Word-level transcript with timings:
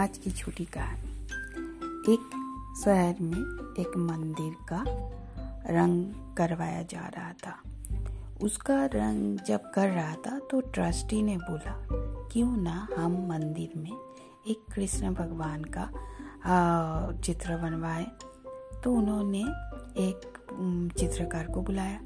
आज 0.00 0.16
की 0.18 0.30
छोटी 0.30 0.64
कहानी। 0.64 2.12
एक 2.12 2.30
शहर 2.84 3.16
में 3.20 3.74
एक 3.80 3.96
मंदिर 3.98 4.52
का 4.68 4.82
रंग 5.70 6.36
करवाया 6.36 6.82
जा 6.82 7.00
रहा 7.16 7.32
था। 7.32 7.56
उसका 8.42 8.84
रंग 8.84 9.38
जब 9.46 9.70
कर 9.70 9.88
रहा 9.88 10.14
था 10.16 10.38
तो 10.50 10.60
ट्रस्टी 10.60 11.20
ने 11.22 11.36
बोला, 11.36 11.74
क्यों 12.32 12.56
ना 12.56 12.86
हम 12.96 13.16
मंदिर 13.28 13.72
में 13.76 13.92
एक 13.92 14.64
कृष्ण 14.74 15.12
भगवान 15.14 15.64
का 15.76 15.86
चित्र 17.20 17.56
बनवाए? 17.56 18.06
तो 18.84 18.92
उन्होंने 18.92 19.42
एक 20.08 20.92
चित्रकार 20.98 21.46
को 21.46 21.62
बुलाया। 21.62 22.00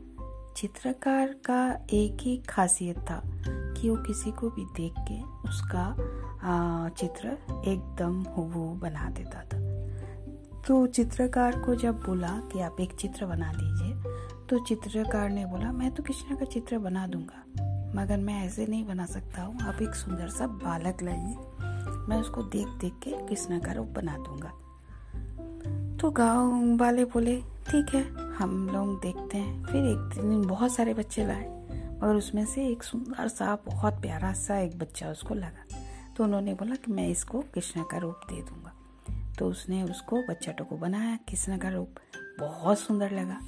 चित्रकार 0.57 1.35
का 1.47 1.63
एक 1.93 2.17
ही 2.21 2.37
खासियत 2.49 2.99
था 3.01 3.23
कि 3.85 3.91
वो 3.91 3.97
किसी 3.97 4.31
को 4.33 4.49
भी 4.51 4.65
देख 4.77 4.95
के 5.09 5.21
उसका 5.49 5.85
चित्र 6.91 7.29
एकदम 7.69 8.21
हुबू 8.37 8.61
बना 8.81 9.09
देता 9.11 9.41
था। 9.43 9.59
तो 10.67 10.87
चित्रकार 10.89 11.59
को 11.61 11.75
जब 11.75 11.95
बोला 12.01 12.29
कि 12.53 12.61
आप 12.61 12.77
एक 12.81 12.93
चित्र 12.95 13.27
बना 13.27 13.53
दीजिए 13.53 14.13
तो 14.49 14.59
चित्रकार 14.59 15.29
ने 15.31 15.45
बोला, 15.47 15.73
मैं 15.73 15.91
तो 15.91 16.03
कृष्ण 16.03 16.37
का 16.37 16.45
चित्र 16.45 16.79
बना 16.79 17.07
दूँगा, 17.07 17.43
मगर 17.95 18.19
मैं 18.19 18.41
ऐसे 18.45 18.67
नहीं 18.67 18.85
बना 18.87 19.07
सकता 19.07 19.43
हूँ। 19.43 19.61
आप 19.63 19.83
एक 19.83 19.95
सुंदर 19.95 20.29
सा 20.29 20.47
बालक 20.47 21.03
लाइए, 21.03 21.35
मैं 22.09 22.21
उसको 22.21 22.43
देख 22.45 22.69
देख 22.81 22.95
के 23.03 23.11
कृष्ण 23.27 23.59
का 23.61 23.73
रूप 23.73 23.89
बना 23.97 24.17
दूँगा। 24.19 24.53
तो 26.01 26.11
गाँव 26.13 26.77
वाले 26.77 27.05
बोले, 27.07 27.37
ठीक 27.69 27.95
है, 27.95 28.03
हम 28.37 28.69
लोग 28.69 29.01
देखते 29.03 29.39
हैं, 29.39 29.65
फिर 29.65 29.87
एक 29.87 30.21
दिन 30.21 30.47
बहुत 30.47 30.73
सारे 30.73 30.95
बच्चे 30.95 31.27
लाए। 31.27 31.53
मगर 32.05 32.15
उसमें 32.15 32.47
से 32.47 32.67
एक 32.67 32.83
सुंदर 32.83 33.29
सा, 33.29 33.59
बहुत 33.67 33.95
प्यारा 33.95 34.33
सा 34.33 34.59
एक 34.59 34.79
बच्चा 34.79 35.11
उसको 35.11 35.35
लगा। 35.35 35.77
तो 36.17 36.25
उन्होंने 36.25 36.55
बोला 36.55 36.75
कि 36.75 36.93
मैं 36.93 37.09
इसको 37.09 37.41
कृष्ण 37.41 37.83
का 37.83 37.99
रूप 37.99 38.21
दे 38.31 38.43
दूँगा। 38.43 38.73
तो 39.39 39.49
उसने 39.49 39.83
उसको 39.83 40.17
बच्चा 40.17 40.53
को 40.53 40.77
बनाया 40.77 41.17
कृष्ण 41.17 41.59
का 41.59 41.69
रूप। 41.69 41.95
बहुत 42.41 42.79
सुंदर 42.79 43.11
लगा। 43.11 43.41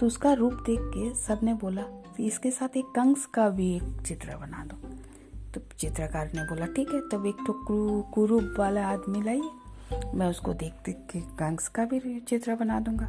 तो 0.00 0.06
उसका 0.06 0.32
रूप 0.32 0.52
देख 0.52 0.80
के 0.80 1.14
सबने 1.14 1.54
बोला 1.54 1.82
कि 1.82 2.26
इसके 2.26 2.50
साथ 2.50 2.76
एक 2.76 2.84
कंस 2.84 3.26
का 3.26 3.48
भी 3.48 3.76
एक 3.76 4.02
चित्र 4.06 4.36
बना 4.36 4.64
दो। 4.64 4.76
तो 5.52 5.60
चित्रकार 5.78 6.32
ने 6.34 6.42
बोला, 6.42 6.66
ठीक 6.66 6.88
है। 6.88 7.00
तब 7.00 7.26
एक 7.26 7.36
तो 7.46 7.52
कुरूप 8.02 8.54
वाला 8.58 8.88
आदमी 8.88 9.22
लाइए 9.22 9.50
मैं 10.14 10.26
उसको 10.26 10.54
देख 10.54 10.72
देख 10.84 10.96
के 11.10 11.20
कंस 11.20 11.68
का 11.68 11.84
भी 11.84 12.20
चित्र 12.20 12.54
बना 12.54 12.80
दूँगा। 12.80 13.08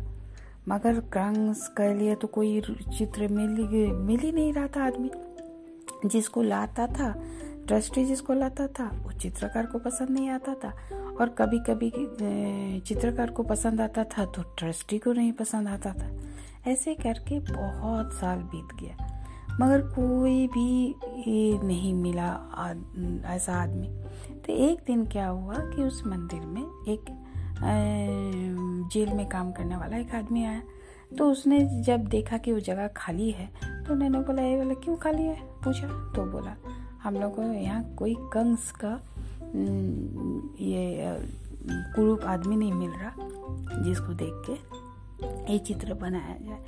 मगर 0.70 1.00
कंस 1.14 1.68
के 1.78 1.94
लिए 1.94 2.16
तो 2.16 2.28
कोई 2.28 2.62
चित्र 2.98 3.28
मिल 3.28 3.50
मिल 3.98 4.20
ही 4.20 4.32
नहीं 4.32 4.54
रहा 4.54 4.68
था 4.68 4.86
आदमी। 4.86 5.12
जिसको 6.06 6.42
लाता 6.42 6.88
था 6.90 7.14
ट्रस्टी 7.68 8.04
जिसको 8.06 8.34
लाता 8.34 8.68
था 8.70 8.90
वो 8.96 9.12
चित्रकार 9.12 9.66
को 9.66 9.80
पसंद 9.80 10.10
नहीं 10.10 10.30
आता 10.30 10.54
था। 10.54 10.70
और 11.20 11.30
कभी 11.30 11.60
कभी 11.60 11.92
चित्रकार 12.80 13.32
को 13.32 13.44
पसंद 13.44 13.82
आता 13.82 14.04
था 14.08 14.26
तो 14.26 14.44
ट्रस्टी 14.58 14.98
को 15.00 15.14
नहीं 15.14 15.32
पसंद 15.34 15.68
आता 15.68 15.94
था। 15.94 16.10
ऐसे 16.68 16.94
करके 16.96 17.40
बहुत 17.42 18.14
साल 18.14 18.40
बीत 18.46 18.76
गया। 18.82 19.10
मगर 19.62 19.82
कोई 19.90 20.48
भी 20.48 20.96
नहीं 21.64 21.94
मिला 21.94 22.30
आद, 22.58 23.24
ऐसा 23.26 23.54
आदमी। 23.54 23.88
तो 24.38 24.54
एक 24.54 24.80
दिन 24.88 25.06
क्या 25.06 25.28
हुआ 25.28 25.56
कि 25.66 25.84
उस 25.84 26.02
मंदिर 26.08 26.42
में 26.42 26.62
एक 26.88 27.06
जेल 28.86 29.14
में 29.14 29.28
काम 29.30 29.52
करने 29.52 29.76
वाला 29.76 29.98
एक 29.98 30.14
आदमी 30.16 30.44
आया। 30.46 30.62
तो 31.18 31.30
उसने 31.32 31.60
जब 31.84 32.06
देखा 32.08 32.38
कि 32.38 32.52
वो 32.52 32.60
जगह 32.62 32.88
खाली 32.98 33.30
है 33.32 33.48
तो 33.84 33.94
उन्होंने 33.94 34.20
बोला 34.20 34.42
ये 34.42 34.56
बोला, 34.58 34.74
क्यों 34.76 34.96
खाली 34.98 35.24
है? 35.24 35.36
पूछा। 35.64 35.88
तो 36.16 36.26
बोला, 36.32 36.56
हम 37.04 37.16
लोग 37.16 37.36
को 37.36 37.42
यहाँ 37.44 37.84
कोई 37.96 38.16
कंस 38.34 38.72
का 38.84 38.94
ये 40.62 41.18
कुरूप 41.96 42.24
आदमी 42.26 42.56
नहीं 42.56 42.74
मिल 42.74 42.92
रहा, 42.92 43.12
जिसको 43.84 44.14
देख 44.16 44.44
के 44.46 45.54
ये 45.54 45.58
चित्र 45.60 45.94
बनाया 45.96 46.38
जाए। 46.40 46.64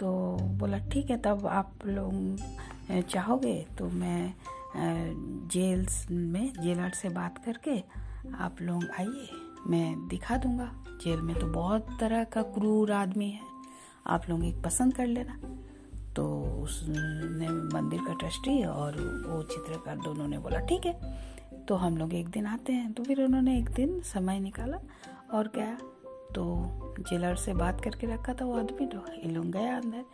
तो 0.00 0.36
बोला, 0.58 0.78
ठीक 0.88 1.10
है, 1.10 1.16
तब 1.16 1.46
आप 1.48 1.86
लोग 1.86 3.02
चाहोगे 3.02 3.54
तो 3.78 3.88
मैं 3.90 4.34
जेल्स 5.48 6.06
में 6.10 6.52
जेलर 6.54 6.90
से 6.92 7.08
बात 7.10 7.38
करके 7.44 7.78
आप 8.36 8.56
लोग 8.62 8.84
आइए। 8.98 9.28
मैं 9.66 10.08
दिखा 10.08 10.36
दूँगा। 10.36 10.84
जेल 10.88 11.20
में 11.20 11.38
तो 11.38 11.46
बहुत 11.46 11.86
तरह 12.00 12.24
का 12.24 12.42
क्रूर 12.42 12.92
आदमी 12.92 13.30
है। 13.30 13.40
आप 14.06 14.22
लोग 14.30 14.44
एक 14.44 14.62
पसंद 14.62 14.94
कर 14.94 15.06
लेना। 15.06 15.40
तो 16.16 16.40
उसने 16.62 17.48
मंदिर 17.48 18.00
का 18.00 18.14
ट्रस्टी 18.14 18.64
और 18.64 18.92
वो 19.28 19.42
चित्रकार 19.42 19.96
दोनों 19.96 20.28
ने 20.28 20.38
बोला, 20.38 20.58
ठीक 20.58 20.86
है। 20.86 21.18
तो 21.68 21.74
हम 21.74 21.96
लोग 21.96 22.14
एक 22.14 22.28
दिन 22.28 22.46
आते 22.46 22.72
हैं। 22.72 22.92
तो 22.92 23.04
फिर 23.04 23.24
उन्होंने 23.24 23.58
एक 23.58 23.70
दिन 23.70 24.00
समय 24.00 24.40
निकाला 24.40 24.78
और 25.32 25.52
गया। 25.54 25.74
तो 26.34 26.64
जेलर 26.98 27.36
से 27.36 27.54
बात 27.54 27.80
करके 27.84 28.06
रखा 28.06 28.34
था 28.34 28.44
वो 28.44 28.58
आदमी। 28.58 28.86
तो 28.86 28.98
ये 28.98 29.30
लोग 29.30 29.46
गया 29.46 29.76
अंदर, 29.76 30.04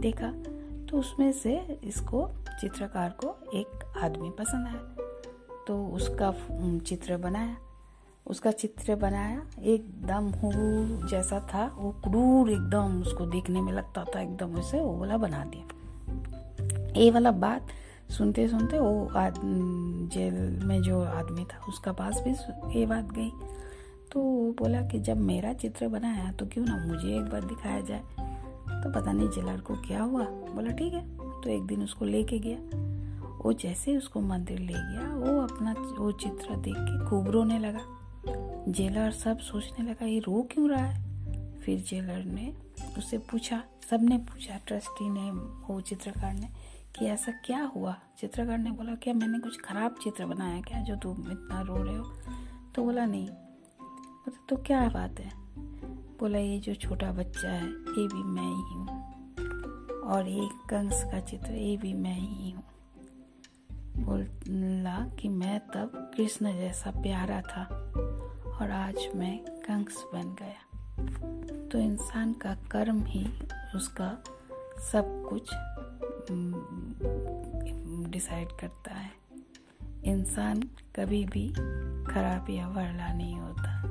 देखा। 0.00 0.32
तो 0.86 0.98
उसमें 0.98 1.32
से 1.32 1.80
इसको, 1.84 2.30
चित्रकार 2.60 3.10
को 3.10 3.50
एक 3.54 3.98
आदमी 4.02 4.30
पसंद 4.30 4.66
आया। 4.66 4.96
तो 5.66 5.86
उसका 5.86 6.32
चित्र 6.78 7.16
बनाया। 7.16 7.56
उसका 8.26 8.50
चित्र 8.50 8.94
बनाया, 8.96 9.42
एकदम 9.60 10.28
हु 10.28 10.52
जैसा 11.08 11.40
था, 11.54 11.76
वो 11.78 11.90
क्रूर 11.90 12.50
एकदम 12.50 13.00
उसको 13.02 13.26
देखने 13.26 13.60
में 13.60 13.72
लगता 13.72 14.04
था, 14.04 14.20
एकदम 14.20 14.54
उसे 14.54 14.80
वो 14.80 14.96
वाला 14.98 15.16
बना 15.16 15.44
दिया। 15.44 17.00
ये 17.00 17.10
वाला 17.10 17.30
बात 17.30 17.66
सुनते 18.10 18.48
सुनते 18.48 18.78
वो 18.78 19.10
जेल 20.08 20.60
में 20.64 20.82
जो 20.82 21.02
आदमी 21.04 21.44
था, 21.44 21.64
उसका 21.68 21.92
पास 21.92 22.22
भी 22.26 22.30
ये 22.80 22.86
बात 22.86 23.12
गई। 23.12 23.30
तो 24.12 24.20
वो 24.20 24.52
बोला 24.52 24.82
कि 24.82 25.00
जब 25.00 25.16
मेरा 25.16 25.52
चित्र 25.52 25.88
बनाया 25.88 26.32
तो 26.32 26.46
क्यों 26.46 26.64
ना 26.64 26.86
मुझे 26.86 27.16
एक 27.16 27.24
बार 27.24 27.44
दिखाया 27.44 27.80
जाए? 27.80 28.02
तो 28.82 28.92
पता 28.92 29.12
नहीं 29.12 29.28
जेलर 29.28 29.60
को 29.60 29.74
क्या 29.74 30.02
हुआ? 30.02 30.24
बोला, 30.24 30.70
ठीक 30.70 30.94
है। 30.94 31.16
तो 31.40 31.50
एक 31.50 31.62
दिन 31.62 31.82
उसको 31.82 32.04
लेके 32.04 32.38
गया। 32.38 32.58
वो 33.44 33.52
जैसे 33.52 33.96
उसको 33.96 34.20
मंदिर 34.20 34.58
ले 34.58 34.72
गया, 34.72 35.14
वो 35.16 35.40
अपना 35.40 35.74
वो 35.98 36.12
चित्र 36.12 36.56
देख 36.56 36.74
के 36.78 37.04
खूब 37.06 37.28
रोने 37.28 37.58
लगा। 37.58 37.80
जेलर 38.68 39.10
सब 39.10 39.38
सोचने 39.38 39.90
लगा, 39.90 40.04
ये 40.04 40.18
रो 40.18 40.48
क्यों 40.52 40.70
रहा 40.70 40.84
है? 40.84 41.14
फिर 41.58 41.80
जेलर 41.80 42.24
ने 42.24 42.54
उससे 42.98 43.18
पूछा 43.18 43.64
सबने 43.90 44.18
पूछा, 44.18 44.60
ट्रस्टी 44.66 45.08
ने 45.08 45.30
वो 45.30 45.80
चित्रकार 45.80 46.34
ने, 46.34 46.48
कि 46.98 47.06
ऐसा 47.06 47.32
क्या 47.32 47.62
हुआ? 47.62 47.96
चित्रकार 48.18 48.58
ने 48.58 48.70
बोला, 48.70 48.94
क्या 48.94 49.14
मैंने 49.14 49.38
कुछ 49.38 49.60
खराब 49.60 49.94
चित्र 50.02 50.26
बनाया 50.26 50.60
क्या 50.60 50.82
जो 50.82 50.96
तुम 50.96 51.32
इतना 51.32 51.60
रो 51.60 51.82
रहे 51.82 51.96
हो? 51.96 52.04
तो 52.74 52.84
बोला, 52.84 53.06
नहीं। 53.06 53.28
बोला 53.28 54.44
तो 54.48 54.56
क्या 54.56 54.88
बात 54.88 55.20
है? 55.20 55.32
बोला, 56.18 56.38
ये 56.38 56.58
जो 56.58 56.74
छोटा 56.74 57.12
बच्चा 57.12 57.50
है, 57.50 57.66
ये 57.66 58.06
भी 58.06 58.22
मैं 58.22 58.42
ही 58.42 58.74
हूँ। 58.74 59.04
और 60.00 60.28
ये 60.28 60.48
कंस 60.70 61.04
का 61.04 61.20
चित्र, 61.20 61.52
ये 61.52 61.76
भी 61.76 61.94
मैं 61.94 62.18
ही 62.18 62.50
हूँ। 62.50 62.64
बोला 63.98 65.08
कि 65.08 65.28
मैं 65.28 65.60
तब 65.60 66.10
कृष्ण 66.16 66.52
जैसा 66.52 66.90
प्यारा 66.90 67.40
था। 67.40 67.92
और 68.54 68.70
आज 68.70 69.08
मैं 69.16 69.38
कंस 69.38 70.04
बन 70.14 70.36
गया। 70.42 70.60
तो 71.68 71.78
इंसान 71.78 72.32
का 72.32 72.54
कर्म 72.54 73.02
ही 73.04 73.26
उसका 73.74 74.24
सब 74.92 75.26
कुछ 75.28 75.50
डिसाइड 78.10 78.48
करता 78.48 78.94
है। 78.94 79.10
इंसान 80.04 80.62
कभी 80.96 81.24
भी 81.24 81.48
खराब 82.12 82.46
या 82.50 82.68
वर्ला 82.68 83.12
नहीं 83.12 83.40
होता। 83.40 83.82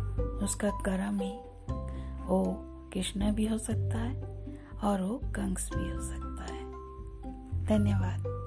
उसका 0.44 0.69
कर्म 0.69 1.19
ही 1.19 1.38
वो 2.24 2.44
कृष्ण 2.94 3.31
भी 3.31 3.47
हो 3.47 3.57
सकता 3.57 3.97
है 3.97 4.24
और 4.84 5.01
वो 5.01 5.22
कंस 5.25 5.69
भी 5.75 5.91
हो 5.91 6.01
सकता 6.01 6.44
है। 6.44 6.63
धन्यवाद। 7.66 8.44